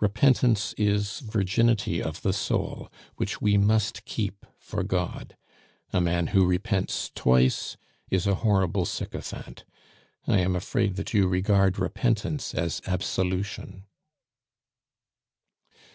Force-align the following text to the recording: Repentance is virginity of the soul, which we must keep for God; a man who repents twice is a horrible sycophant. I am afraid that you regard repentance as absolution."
Repentance 0.00 0.72
is 0.78 1.20
virginity 1.20 2.02
of 2.02 2.22
the 2.22 2.32
soul, 2.32 2.90
which 3.16 3.42
we 3.42 3.58
must 3.58 4.02
keep 4.06 4.46
for 4.58 4.82
God; 4.82 5.36
a 5.92 6.00
man 6.00 6.28
who 6.28 6.46
repents 6.46 7.10
twice 7.14 7.76
is 8.10 8.26
a 8.26 8.36
horrible 8.36 8.86
sycophant. 8.86 9.66
I 10.26 10.38
am 10.38 10.56
afraid 10.56 10.96
that 10.96 11.12
you 11.12 11.28
regard 11.28 11.78
repentance 11.78 12.54
as 12.54 12.80
absolution." 12.86 13.84